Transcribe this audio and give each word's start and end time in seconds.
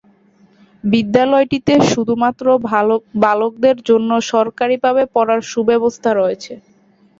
বিদ্যালয়টিতে 0.83 1.73
শুধুমাত্র 1.91 2.45
বালকদের 3.23 3.77
জন্য 3.89 4.09
সরকারিভাবে 4.31 5.03
পড়ার 5.15 5.41
সুব্যবস্থা 5.51 6.09
রয়েছে। 6.13 6.53